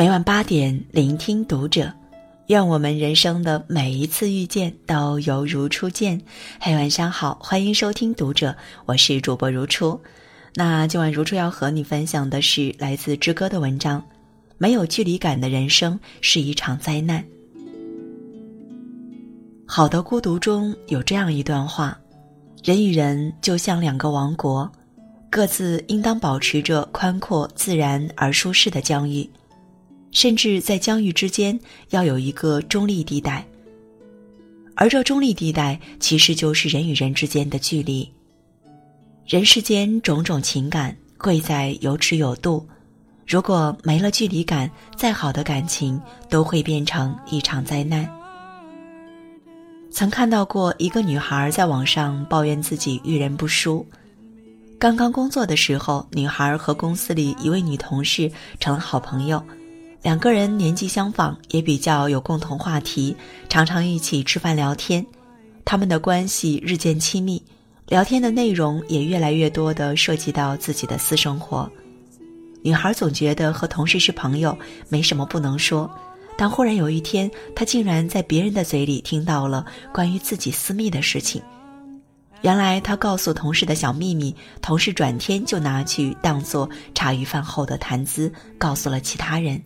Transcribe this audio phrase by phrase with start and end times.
[0.00, 1.92] 每晚八点，聆听读者。
[2.46, 6.18] 愿我们人生的每一次遇见都犹如初见。
[6.58, 8.56] 嘿，晚上好，欢迎收听读者，
[8.86, 10.00] 我是主播如初。
[10.54, 14.02] 那今晚如初要和你分享的是来自之歌的文章。
[14.56, 17.22] 没有距离感的人生是一场灾难。
[19.66, 21.94] 好的孤独中有这样一段话：
[22.64, 24.72] 人与人就像两个王国，
[25.28, 29.28] 各自应当保持着宽阔、自然而舒适的疆域。
[30.10, 31.58] 甚至在疆域之间
[31.90, 33.46] 要有一个中立地带，
[34.74, 38.10] 而这中立地带其实就是人与人之间的距离。
[39.26, 42.66] 人世间种种情感贵在有尺有度，
[43.26, 48.08] 如果没了距离感，再好的感情都会变成一场灾难。
[49.92, 53.86] 曾看到过一个女孩在网上抱怨自己遇人不淑，
[54.78, 59.40] 刚刚工作的时候，女孩和公司里一位女同事成了好朋友。
[60.02, 63.14] 两个人年纪相仿，也比较有共同话题，
[63.48, 65.04] 常常一起吃饭聊天。
[65.64, 67.42] 他们的关系日渐亲密，
[67.86, 71.70] 聊天的内容也越来越多的涉及到自己的私生活。
[72.62, 75.90] 女孩总觉得和同事是朋友，没什么不能说。
[76.36, 81.42] 但忽然有一天，她竟然在别人的嘴里听到了关于自己私密的事情。
[82.40, 89.62] 原来她告诉同事的小秘密，同事转天就拿去当做茶余饭后的谈资，告诉了其他人。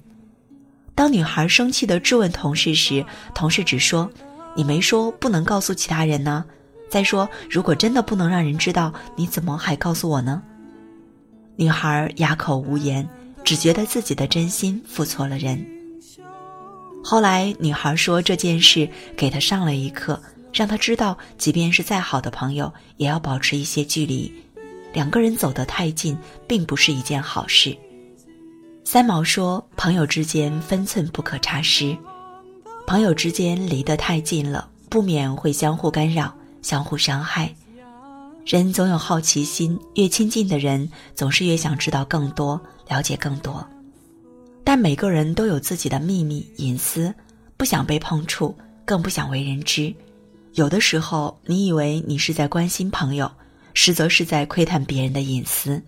[0.95, 4.11] 当女孩生气地质问同事时，同事只说
[4.55, 6.45] ：“你没说不能告诉其他人呢。
[6.89, 10.43] 再说，如果真的不能让人知道，你怎么还告诉我呢？”
[11.57, 13.09] 女孩哑口无言，
[13.43, 15.67] 只觉得自己的真心付错了人。
[17.03, 20.21] 后来，女孩说这件事给她上了一课，
[20.53, 24.33] 让她知道，即便是再好的朋友，也要保持一些距离。
[24.93, 27.77] 两个人走得太近，并不是一件好事。
[28.85, 31.97] 三毛说：“朋友之间分寸不可差失，
[32.87, 37.53] 朋友之间离得太近了，不免会相互干扰、相互伤害。
[38.45, 43.67] 人总有好奇心，越亲近的人，总是越想知道更多、了解更多。
[44.63, 47.13] 但每个人都有自己的秘密、隐私，
[47.57, 48.55] 不想被碰触，
[48.85, 49.93] 更不想为人知。
[50.53, 53.33] 有的时候，你以为你是在关心朋友，
[53.73, 55.83] 实则是在窥探别人的隐私。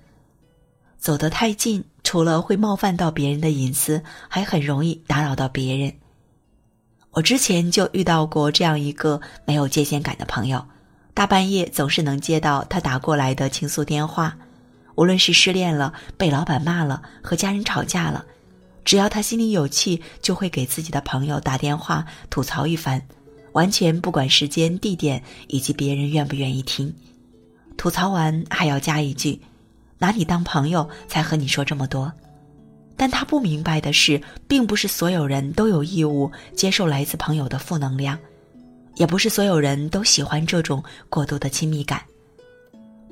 [0.99, 5.93] 走得太近。”除了会冒犯到别人的隐私，还很容易打扰到别人。
[7.11, 10.65] 我之前就遇到过这样一个没有界限感的朋友，
[11.15, 14.39] 大半夜总是能接到他打过来的倾诉电话，
[14.95, 18.25] 无论是失恋了、被老板骂了、和家人吵架了，
[18.85, 23.03] 只要他心里有气，就会给自己的朋友打电话吐槽一番，
[23.51, 26.95] 完全不管时间、地点以及别人愿不愿意听。
[27.77, 29.41] 吐槽完还要加一句。
[29.99, 32.13] 拿你当朋友才和你说这么多，
[32.97, 38.19] 但他不明白的是，并不是所有人都有义务接受来自朋友的负能量，
[38.97, 42.03] 也不是所有人都喜欢这种过度的亲密感。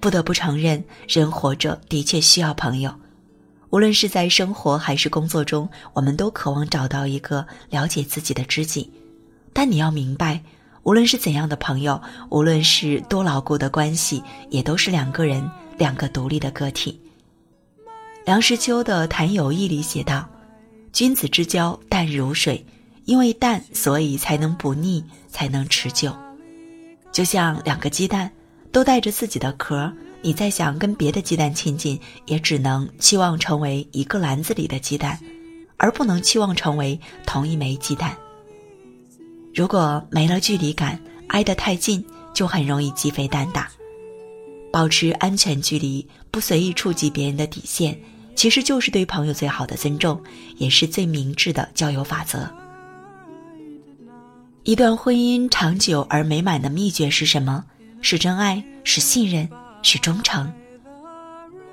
[0.01, 2.95] 不得不承认，人活着的确需要朋友，
[3.71, 8.93] 无论是在生活还是工作中，我们都渴望找到一个了解自己的知己。
[9.55, 10.43] 但你要明白，
[10.83, 15.49] 无论是怎样的朋友，无论是多牢固的关系，也都是两个人。
[15.77, 17.01] 两个独立的个体。
[18.25, 20.29] 梁实秋的《谈友谊》里写道
[20.93, 22.65] ：“君子之交淡如水，
[23.05, 26.17] 因为淡，所以才能不腻，才能持久。
[27.13, 28.33] 就像两个鸡蛋，
[28.73, 29.93] 都带着自己的壳，
[30.23, 35.19] 你再想跟别的鸡蛋亲近，也只能期望成为一个篮子里的鸡蛋，
[35.77, 38.17] 而不能期望成为同一枚鸡蛋。
[39.55, 40.99] 如果没了距离感，
[41.29, 43.71] 挨得太近，就很容易鸡飞蛋打。”
[44.75, 47.97] 保持安全距离，不随意触及别人的底线，
[48.35, 50.21] 其实就是对朋友最好的尊重，
[50.57, 52.51] 也是最明智的交友法则。
[54.65, 57.65] 一段婚姻长久而美满的秘诀是什么？
[58.01, 59.49] 是真爱，是信任，
[59.85, 60.53] 是忠诚。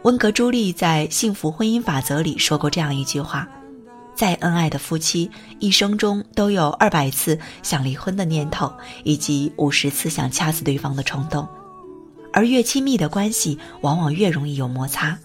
[0.03, 3.49] 温格朱莉在《幸福婚姻法则》里说过这样一句话：
[4.13, 5.27] 再恩爱的夫妻，
[5.57, 8.71] 一生中都有二百次想离婚的念头，
[9.03, 11.47] 以及五十次想掐死对方的冲动。
[12.33, 15.17] 而越亲密的关系，往往越容易有摩擦。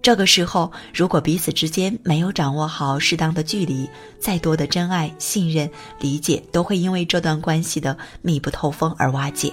[0.00, 3.88] 这个时候，如果彼此之间没有掌握好适当的距离，
[4.18, 5.70] 再多的真爱、信任、
[6.00, 9.52] 理解，都会因为这段关系的密不透风而瓦解。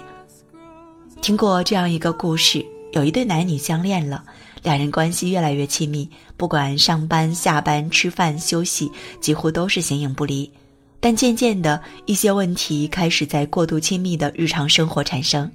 [1.22, 4.24] 听过这样一个故事：有一对男女相恋了，
[4.64, 8.92] 两人关系越来越亲密，不管上班、下班、吃饭、休息，
[9.22, 10.50] 几乎都是形影不离。
[11.00, 15.52] 但渐渐的，一些问题开始在过度亲密的日常生活产生。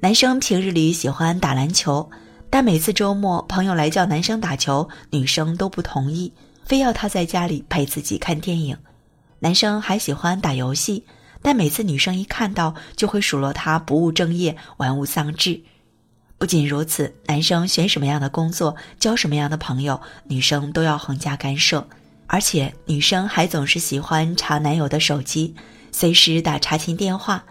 [0.00, 2.08] 男生平日里喜欢打篮球，
[2.48, 6.32] 但每次周末朋友来叫男生打球，女生都不同意，
[6.64, 8.78] 非要他在家里陪自己看电影。
[9.40, 11.04] 男生还喜欢打游戏，
[11.42, 15.60] 但每次女生一看到就会数落他不务正业、玩物丧志。
[16.38, 21.84] 不仅如此，男生选什么样的工作、交什么样的朋友，女生都要横加干涉。
[22.28, 25.56] 而且女生还总是喜欢查男友的手机，
[25.90, 27.44] 随时打查寝电话，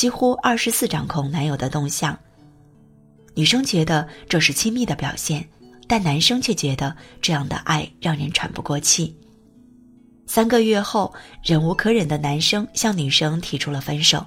[0.00, 2.18] 几乎二十四掌控男友的动向。
[3.34, 5.46] 女生觉得这是亲密的表现，
[5.86, 9.14] 但男生却觉得这样的爱让人喘不过气。
[10.26, 11.12] 三个月后，
[11.44, 14.24] 忍无可忍的男生向女生提出了分手。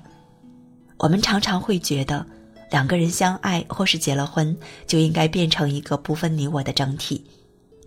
[1.00, 2.24] 我们常常会觉得，
[2.70, 4.56] 两个人相爱或是结了婚，
[4.86, 7.26] 就应该变成一个不分你我的整体。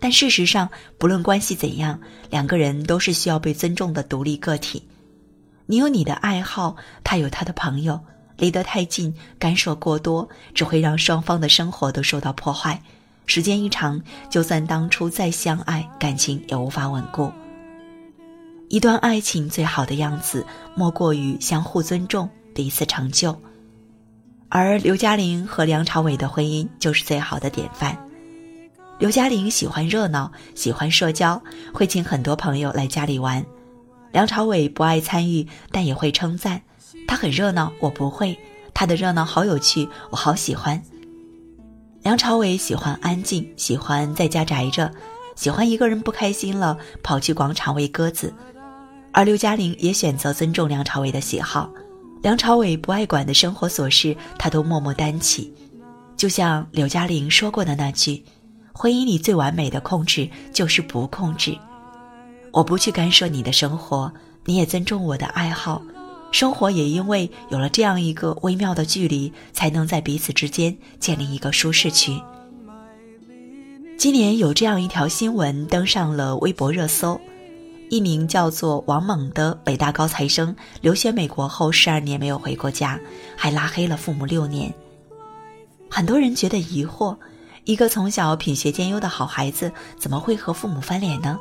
[0.01, 1.97] 但事实上，不论关系怎样，
[2.29, 4.83] 两个人都是需要被尊重的独立个体。
[5.69, 7.99] 你有你的爱好，他有他的朋友，
[8.37, 12.81] 离得太近，干涉过多，只会让双方的生活都受到破坏。
[13.25, 17.29] 时间一长，就算当初再相爱，感情也无法稳固。
[18.69, 23.37] 一段爱情最好的样子，莫过于相互尊重、彼此成就。
[24.47, 27.97] 而刘嘉玲和梁朝伟的婚姻就是最好的典范。
[28.99, 31.41] 刘嘉玲喜欢热闹，喜欢社交，
[31.73, 33.45] 会请很多朋友来家里玩。
[34.11, 36.61] 梁朝伟不爱参与，但也会称赞
[37.07, 38.37] 他很热闹，我不会。
[38.73, 40.81] 他的热闹好有趣，我好喜欢。
[42.03, 44.91] 梁朝伟喜欢安静，喜欢在家宅着，
[45.35, 48.33] 喜欢一个人不开心了跑去广场喂鸽子。
[49.11, 51.69] 而刘嘉玲也选择尊重梁朝伟的喜好，
[52.21, 55.51] 梁朝伟不爱管的生活琐事，他都默默担起。
[56.15, 58.23] 就像刘嘉玲说过的那句
[58.73, 61.57] ：“婚姻里最完美的控制就是不控制。”
[62.57, 64.11] 我不去干涉你的生活，
[64.45, 65.79] 你也尊重我的爱好，
[66.31, 72.19] 生活也因为有了这样一个微妙的距离，才能在彼此之间建立一个舒适区。
[73.95, 77.19] 今年有这样一条新闻登上了微博热搜。
[77.89, 82.99] 一名叫做王猛的北大高材生留学美国后十二年没有回过家，
[83.35, 84.73] 还拉黑了父母六年。
[85.91, 87.15] 很多人觉得疑惑：
[87.65, 91.37] 一个从小品学兼优的好孩子，怎么会和父母翻脸呢？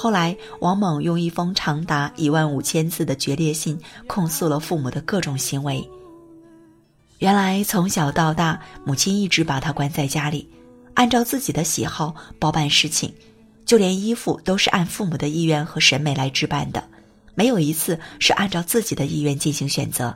[0.00, 5.84] 后来，王猛用一封长达一万五千字的决裂信控诉了父母的各种行为。
[7.18, 10.48] 原来从小到大，母亲一直把他关在家里，
[10.94, 13.12] 按照自己的喜好包办事情。
[13.66, 16.88] 就连衣服都是按父母的意愿和审美来置办的，
[17.34, 20.14] 没有一次是按照自己的意愿进行选择。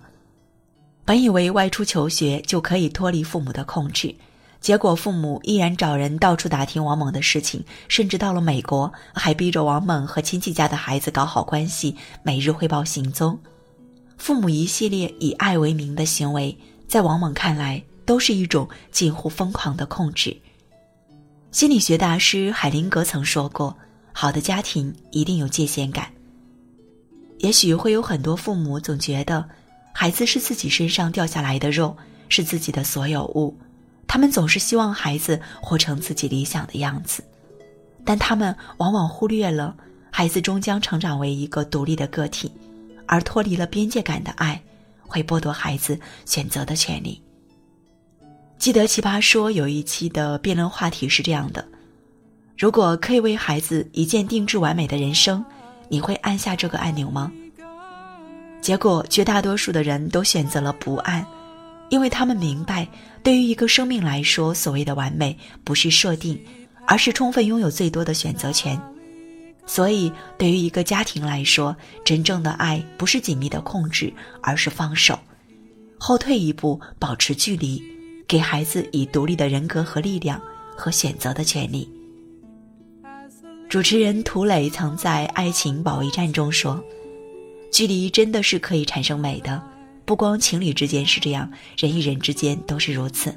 [1.05, 4.15] 本以为外出求学就可以脱离父母的控制，
[4.63, 13.37] 结果父母依然找人到处打听王猛的事情，甚至到了美国还逼着王猛和亲戚家的孩子搞好关系，每日汇报行踪。
[14.17, 16.57] 父母一系列以爱为名的行为，
[16.87, 20.37] 在王猛看来都是一种近乎疯狂的控制。
[21.51, 23.77] 心理学大师海灵格曾说过
[24.15, 26.09] ：“好的家庭一定有界限感。”
[27.41, 29.45] 也许会有很多父母总觉得，
[29.93, 31.97] 孩子是自己身上掉下来的肉，
[32.29, 33.59] 是自己的所有物，
[34.13, 37.25] 他们总是希望孩子活成自己理想的样子，
[38.05, 39.75] 但他们往往忽略了，
[40.11, 42.53] 孩子终将成长为一个独立的个体，
[43.07, 44.63] 而脱离了边界感的爱，
[45.01, 47.23] 会剥夺孩子选择的权利。
[48.59, 51.67] 记得《奇葩说》有一期的辩论话题是这样的：
[52.59, 55.43] 如果可以为孩子一键定制完美的人生，
[55.89, 57.33] 你会按下这个按钮吗？
[58.61, 61.27] 结果绝大多数的人都选择了不按，
[61.89, 62.89] 因为他们明白，
[63.23, 66.39] 对于一个生命来说，所谓的完美不是设定，
[66.87, 68.81] 而是充分拥有最多的选择权。
[69.67, 74.13] 所以，对于一个家庭来说，真正的爱不是紧密的控制，
[74.43, 75.19] 而是放手，
[75.99, 77.83] 后退一步，保持距离。
[78.29, 80.41] 给孩子以独立的人格和力量
[80.75, 81.87] 和选择的权利。
[83.69, 86.83] 主持人涂磊曾在《爱情保卫战》中说
[87.71, 89.63] ：“距离真的是可以产生美的，
[90.05, 93.35] 不光情侣之间是这样，人与人之间都是如此。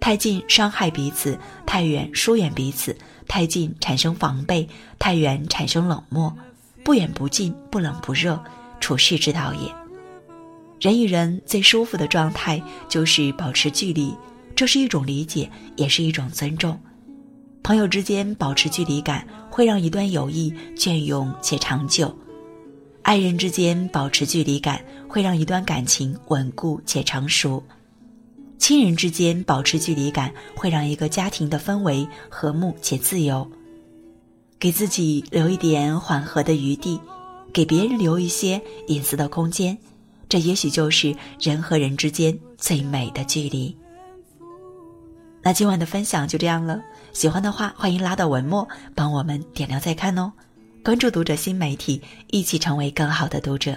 [0.00, 2.92] 太近伤害彼此，太远疏远彼此；
[3.28, 6.34] 太近产生防备，太远产生冷漠。
[6.84, 8.42] 不远不近，不冷不热，
[8.80, 9.72] 处世之道也。”
[10.80, 14.12] 人与人最舒服的状态就是保持距离，
[14.56, 16.76] 这是一种理解，也是一种尊重。
[17.62, 22.08] 朋友之间保持距离感，会让一段友谊隽永且长久；
[23.02, 27.62] 爱人之间保持距离感，会让一段感情稳固且成熟。
[28.56, 33.46] 亲人之间保持距离感会让一个家庭的氛围和睦且自由。
[34.58, 36.98] 给自己留一点缓和的余地
[37.52, 39.76] 给别人留一些隐私的空间
[40.30, 43.76] 这也许就是人和人之间最美的距离。
[45.42, 46.80] 那今晚的分享就这样了。
[47.12, 50.32] 喜欢的话欢迎拉到文末帮我们点亮再看哦。
[50.82, 53.76] 关注读者新媒体一起成为更好的读者。